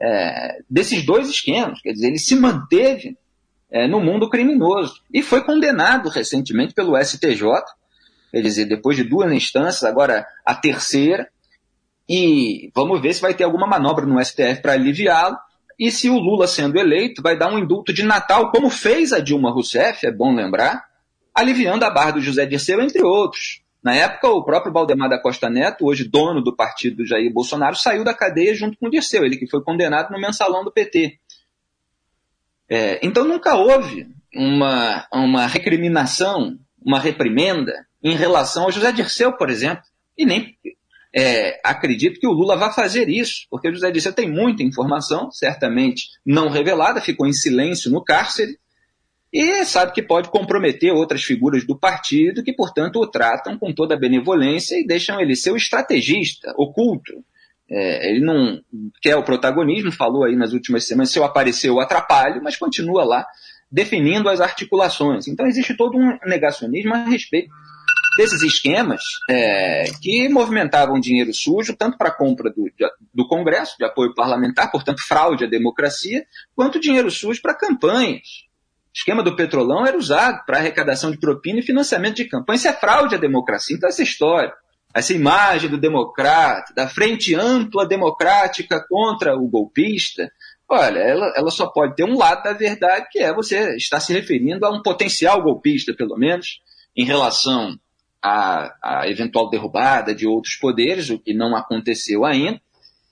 é, 0.00 0.58
desses 0.68 1.06
dois 1.06 1.28
esquemas. 1.28 1.80
Quer 1.80 1.92
dizer, 1.92 2.08
ele 2.08 2.18
se 2.18 2.34
manteve 2.34 3.16
é, 3.70 3.86
no 3.86 4.00
mundo 4.00 4.28
criminoso 4.28 5.00
e 5.12 5.22
foi 5.22 5.44
condenado 5.44 6.08
recentemente 6.08 6.74
pelo 6.74 6.96
STJ 6.98 7.42
Quer 8.32 8.40
dizer, 8.40 8.64
depois 8.64 8.96
de 8.96 9.04
duas 9.04 9.30
instâncias, 9.30 9.84
agora 9.84 10.26
a 10.44 10.54
terceira, 10.54 11.28
e 12.08 12.72
vamos 12.74 13.00
ver 13.00 13.12
se 13.12 13.20
vai 13.20 13.34
ter 13.34 13.44
alguma 13.44 13.66
manobra 13.66 14.06
no 14.06 14.22
STF 14.24 14.62
para 14.62 14.72
aliviá-lo. 14.72 15.36
E 15.78 15.90
se 15.90 16.08
o 16.08 16.18
Lula 16.18 16.46
sendo 16.46 16.78
eleito, 16.78 17.22
vai 17.22 17.36
dar 17.36 17.52
um 17.52 17.58
indulto 17.58 17.92
de 17.92 18.02
Natal, 18.02 18.50
como 18.50 18.70
fez 18.70 19.12
a 19.12 19.20
Dilma 19.20 19.50
Rousseff, 19.50 20.06
é 20.06 20.10
bom 20.10 20.34
lembrar, 20.34 20.84
aliviando 21.34 21.84
a 21.84 21.90
barra 21.90 22.12
do 22.12 22.20
José 22.20 22.46
Dirceu, 22.46 22.80
entre 22.80 23.02
outros. 23.02 23.62
Na 23.82 23.94
época, 23.94 24.28
o 24.28 24.44
próprio 24.44 24.72
Valdemar 24.72 25.10
da 25.10 25.20
Costa 25.20 25.50
Neto, 25.50 25.84
hoje 25.84 26.04
dono 26.04 26.40
do 26.40 26.54
partido 26.54 26.98
do 26.98 27.06
Jair 27.06 27.32
Bolsonaro, 27.32 27.74
saiu 27.74 28.04
da 28.04 28.14
cadeia 28.14 28.54
junto 28.54 28.78
com 28.78 28.86
o 28.86 28.90
Dirceu, 28.90 29.24
ele 29.24 29.36
que 29.36 29.48
foi 29.48 29.62
condenado 29.62 30.10
no 30.10 30.20
mensalão 30.20 30.64
do 30.64 30.70
PT. 30.70 31.18
É, 32.68 33.04
então 33.04 33.24
nunca 33.24 33.56
houve 33.56 34.06
uma, 34.34 35.06
uma 35.12 35.46
recriminação, 35.46 36.58
uma 36.84 36.98
reprimenda 36.98 37.86
em 38.02 38.16
relação 38.16 38.64
ao 38.64 38.72
José 38.72 38.92
Dirceu, 38.92 39.32
por 39.32 39.50
exemplo. 39.50 39.84
E 40.16 40.26
nem 40.26 40.56
é, 41.14 41.60
acredito 41.62 42.18
que 42.18 42.26
o 42.26 42.32
Lula 42.32 42.56
vá 42.56 42.70
fazer 42.70 43.08
isso, 43.08 43.46
porque 43.50 43.68
o 43.68 43.74
José 43.74 43.90
Dirceu 43.90 44.12
tem 44.12 44.30
muita 44.30 44.62
informação, 44.62 45.30
certamente 45.30 46.08
não 46.24 46.48
revelada, 46.48 47.00
ficou 47.00 47.26
em 47.26 47.32
silêncio 47.32 47.90
no 47.90 48.02
cárcere, 48.02 48.58
e 49.32 49.64
sabe 49.64 49.92
que 49.92 50.02
pode 50.02 50.28
comprometer 50.28 50.92
outras 50.92 51.22
figuras 51.22 51.66
do 51.66 51.78
partido 51.78 52.42
que, 52.42 52.52
portanto, 52.52 52.96
o 52.96 53.06
tratam 53.06 53.58
com 53.58 53.72
toda 53.72 53.94
a 53.94 53.98
benevolência 53.98 54.78
e 54.78 54.86
deixam 54.86 55.18
ele 55.20 55.34
ser 55.34 55.52
o 55.52 55.56
estrategista, 55.56 56.52
oculto. 56.56 57.24
É, 57.70 58.10
ele 58.10 58.20
não 58.20 58.60
quer 59.00 59.16
o 59.16 59.22
protagonismo, 59.22 59.90
falou 59.90 60.24
aí 60.24 60.36
nas 60.36 60.52
últimas 60.52 60.84
semanas, 60.84 61.10
se 61.10 61.18
eu 61.18 61.24
aparecer 61.24 61.70
eu 61.70 61.80
atrapalho, 61.80 62.42
mas 62.42 62.56
continua 62.56 63.04
lá 63.04 63.26
definindo 63.72 64.28
as 64.28 64.40
articulações. 64.40 65.26
Então 65.26 65.46
existe 65.46 65.74
todo 65.74 65.96
um 65.96 66.18
negacionismo 66.26 66.94
a 66.94 67.04
respeito 67.04 67.50
desses 68.18 68.42
esquemas 68.42 69.02
é, 69.30 69.84
que 70.02 70.28
movimentavam 70.28 71.00
dinheiro 71.00 71.32
sujo, 71.32 71.74
tanto 71.74 71.96
para 71.96 72.10
a 72.10 72.14
compra 72.14 72.50
do, 72.50 72.70
do 73.14 73.26
Congresso, 73.26 73.74
de 73.78 73.86
apoio 73.86 74.14
parlamentar, 74.14 74.70
portanto, 74.70 75.02
fraude 75.08 75.44
à 75.44 75.48
democracia, 75.48 76.26
quanto 76.54 76.78
dinheiro 76.78 77.10
sujo 77.10 77.40
para 77.40 77.54
campanhas. 77.54 78.44
O 78.94 78.98
esquema 78.98 79.22
do 79.22 79.34
petrolão 79.34 79.86
era 79.86 79.96
usado 79.96 80.44
para 80.44 80.58
arrecadação 80.58 81.10
de 81.10 81.18
propina 81.18 81.60
e 81.60 81.62
financiamento 81.62 82.16
de 82.16 82.26
campanha. 82.26 82.56
Isso 82.56 82.68
é 82.68 82.72
fraude 82.74 83.14
à 83.14 83.18
democracia. 83.18 83.74
Então, 83.74 83.88
essa 83.88 84.02
história, 84.02 84.52
essa 84.94 85.14
imagem 85.14 85.70
do 85.70 85.78
democrata, 85.78 86.74
da 86.74 86.86
frente 86.86 87.34
ampla 87.34 87.86
democrática 87.86 88.84
contra 88.86 89.34
o 89.34 89.48
golpista, 89.48 90.30
olha, 90.72 90.98
ela, 90.98 91.32
ela 91.36 91.50
só 91.50 91.66
pode 91.66 91.94
ter 91.94 92.04
um 92.04 92.16
lado 92.16 92.42
da 92.42 92.52
verdade, 92.52 93.06
que 93.10 93.18
é 93.18 93.32
você 93.32 93.76
estar 93.76 94.00
se 94.00 94.12
referindo 94.12 94.64
a 94.64 94.70
um 94.70 94.82
potencial 94.82 95.42
golpista, 95.42 95.94
pelo 95.94 96.16
menos, 96.16 96.60
em 96.96 97.04
relação 97.04 97.78
a, 98.22 98.74
a 98.82 99.08
eventual 99.08 99.50
derrubada 99.50 100.14
de 100.14 100.26
outros 100.26 100.54
poderes, 100.54 101.10
o 101.10 101.18
que 101.18 101.34
não 101.34 101.54
aconteceu 101.54 102.24
ainda, 102.24 102.60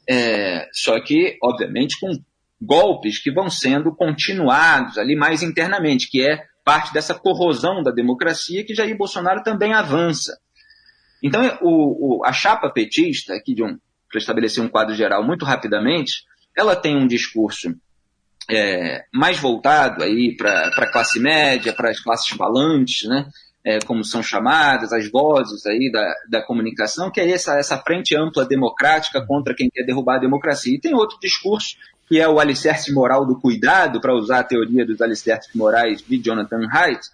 é, 0.09 0.69
só 0.73 0.99
que, 1.01 1.37
obviamente, 1.43 1.99
com 2.01 2.11
golpes 2.61 3.19
que 3.19 3.31
vão 3.31 3.51
sendo 3.51 3.95
continuados 3.95 4.97
ali 4.97 5.15
mais 5.15 5.43
internamente, 5.43 6.11
que 6.11 6.23
é 6.23 6.45
parte 6.65 6.93
dessa 6.93 7.15
corrosão 7.15 7.83
da 7.83 7.91
democracia 7.91 8.65
que 8.65 8.75
Jair 8.75 8.97
Bolsonaro 8.97 9.43
também 9.43 9.75
avança. 9.75 10.39
Então, 11.23 11.43
o, 11.61 12.21
o, 12.21 12.25
a 12.25 12.33
chapa 12.33 12.71
petista, 12.71 13.35
aqui 13.35 13.55
de 13.55 13.63
um 13.63 13.79
estabelecer 14.15 14.63
um 14.63 14.69
quadro 14.69 14.95
geral 14.95 15.25
muito 15.25 15.45
rapidamente, 15.45 16.25
ela 16.57 16.77
tem 16.77 16.97
um 16.97 17.07
discurso 17.07 17.75
é, 18.51 19.05
mais 19.13 19.39
voltado 19.39 20.03
aí 20.03 20.37
para 20.37 20.69
a 20.69 20.93
classe 20.93 21.21
média, 21.21 21.73
para 21.73 21.91
as 21.91 22.01
classes 22.01 22.29
falantes, 22.29 23.09
né? 23.09 23.29
É, 23.63 23.79
como 23.81 24.03
são 24.03 24.23
chamadas, 24.23 24.91
as 24.91 25.11
vozes 25.11 25.67
aí 25.67 25.91
da, 25.93 26.15
da 26.31 26.43
comunicação, 26.43 27.11
que 27.11 27.21
é 27.21 27.31
essa, 27.31 27.59
essa 27.59 27.77
frente 27.77 28.17
ampla 28.17 28.47
democrática 28.47 29.21
contra 29.27 29.55
quem 29.55 29.69
quer 29.69 29.85
derrubar 29.85 30.17
a 30.17 30.21
democracia. 30.21 30.75
E 30.75 30.81
tem 30.81 30.95
outro 30.95 31.19
discurso, 31.21 31.77
que 32.09 32.19
é 32.19 32.27
o 32.27 32.41
alicerce 32.41 32.91
moral 32.91 33.27
do 33.27 33.39
cuidado, 33.39 34.01
para 34.01 34.15
usar 34.15 34.41
a 34.41 34.45
teoria 34.45 34.87
dos 34.87 35.03
alicerces 35.03 35.55
morais 35.55 36.03
de 36.03 36.19
Jonathan 36.19 36.67
Haidt, 36.73 37.07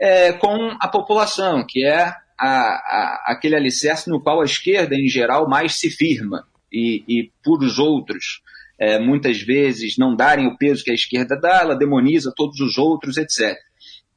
é, 0.00 0.32
com 0.32 0.76
a 0.80 0.88
população, 0.88 1.64
que 1.64 1.86
é 1.86 2.12
a, 2.36 2.48
a, 2.48 3.24
aquele 3.28 3.54
alicerce 3.54 4.10
no 4.10 4.20
qual 4.20 4.40
a 4.40 4.44
esquerda, 4.44 4.96
em 4.96 5.06
geral, 5.06 5.48
mais 5.48 5.78
se 5.78 5.90
firma, 5.90 6.44
e, 6.72 7.04
e 7.06 7.30
por 7.44 7.62
os 7.62 7.78
outros 7.78 8.42
é, 8.78 8.98
muitas 8.98 9.40
vezes 9.40 9.96
não 9.98 10.14
darem 10.14 10.46
o 10.46 10.56
peso 10.56 10.84
que 10.84 10.90
a 10.90 10.94
esquerda 10.94 11.38
dá, 11.38 11.60
ela 11.60 11.76
demoniza 11.76 12.32
todos 12.34 12.60
os 12.60 12.78
outros, 12.78 13.16
etc. 13.16 13.56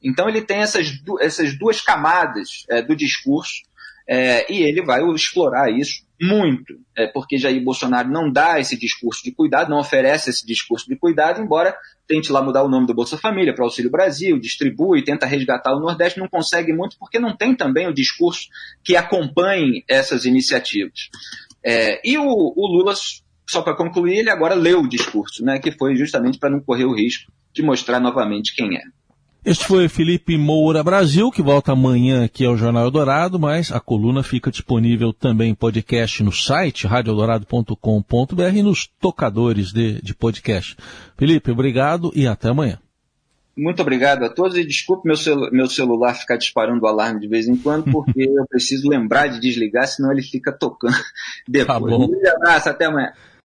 Então 0.02 0.28
ele 0.28 0.42
tem 0.42 0.58
essas, 0.58 0.92
essas 1.20 1.58
duas 1.58 1.80
camadas 1.80 2.64
é, 2.70 2.82
do 2.82 2.94
discurso 2.94 3.62
é, 4.08 4.50
e 4.50 4.62
ele 4.62 4.82
vai 4.82 5.02
explorar 5.12 5.70
isso 5.70 6.06
muito, 6.20 6.74
é, 6.96 7.06
porque 7.06 7.38
Jair 7.38 7.62
Bolsonaro 7.62 8.10
não 8.10 8.32
dá 8.32 8.58
esse 8.58 8.76
discurso 8.76 9.22
de 9.22 9.30
cuidado, 9.32 9.70
não 9.70 9.78
oferece 9.78 10.30
esse 10.30 10.44
discurso 10.44 10.88
de 10.88 10.96
cuidado, 10.96 11.40
embora 11.40 11.76
tente 12.08 12.32
lá 12.32 12.42
mudar 12.42 12.64
o 12.64 12.68
nome 12.68 12.86
do 12.86 12.94
Bolsa 12.94 13.18
Família 13.18 13.54
para 13.54 13.64
Auxílio 13.64 13.90
Brasil, 13.90 14.38
distribui, 14.38 15.04
tenta 15.04 15.26
resgatar 15.26 15.76
o 15.76 15.80
Nordeste, 15.80 16.18
não 16.18 16.26
consegue 16.26 16.72
muito 16.72 16.96
porque 16.98 17.18
não 17.18 17.36
tem 17.36 17.54
também 17.54 17.86
o 17.86 17.94
discurso 17.94 18.48
que 18.82 18.96
acompanhe 18.96 19.84
essas 19.86 20.24
iniciativas. 20.24 21.10
É, 21.62 22.00
e 22.02 22.16
o, 22.16 22.24
o 22.24 22.66
Lula 22.66 22.94
só 23.48 23.62
para 23.62 23.74
concluir, 23.74 24.18
ele 24.18 24.30
agora 24.30 24.54
leu 24.54 24.82
o 24.82 24.88
discurso, 24.88 25.44
né, 25.44 25.58
que 25.58 25.72
foi 25.72 25.96
justamente 25.96 26.38
para 26.38 26.50
não 26.50 26.60
correr 26.60 26.84
o 26.84 26.94
risco 26.94 27.32
de 27.52 27.62
mostrar 27.62 27.98
novamente 27.98 28.54
quem 28.54 28.76
é. 28.76 28.82
Este 29.44 29.64
foi 29.64 29.88
Felipe 29.88 30.36
Moura 30.36 30.82
Brasil, 30.82 31.30
que 31.30 31.40
volta 31.40 31.72
amanhã 31.72 32.24
aqui 32.24 32.44
ao 32.44 32.56
Jornal 32.56 32.84
Eldorado, 32.84 33.38
mas 33.38 33.72
a 33.72 33.80
coluna 33.80 34.22
fica 34.22 34.50
disponível 34.50 35.12
também 35.12 35.50
em 35.50 35.54
podcast 35.54 36.22
no 36.22 36.30
site 36.30 36.86
radioeldorado.com.br 36.86 38.54
e 38.54 38.62
nos 38.62 38.86
tocadores 39.00 39.72
de, 39.72 40.02
de 40.02 40.14
podcast. 40.14 40.76
Felipe, 41.16 41.50
obrigado 41.50 42.12
e 42.14 42.26
até 42.26 42.50
amanhã. 42.50 42.78
Muito 43.56 43.80
obrigado 43.80 44.24
a 44.24 44.28
todos 44.28 44.56
e 44.56 44.64
desculpe 44.64 45.06
meu, 45.06 45.16
celu 45.16 45.50
meu 45.50 45.66
celular 45.66 46.14
ficar 46.14 46.36
disparando 46.36 46.84
o 46.84 46.86
alarme 46.86 47.20
de 47.20 47.28
vez 47.28 47.48
em 47.48 47.56
quando, 47.56 47.84
porque 47.90 48.22
eu 48.22 48.46
preciso 48.48 48.88
lembrar 48.88 49.28
de 49.28 49.40
desligar, 49.40 49.86
senão 49.86 50.12
ele 50.12 50.22
fica 50.22 50.52
tocando 50.52 50.94
depois. 51.48 51.78
Tá. 51.78 51.96
Um 51.96 52.36
abraço, 52.36 52.68
até 52.68 52.84
amanhã. 52.84 53.12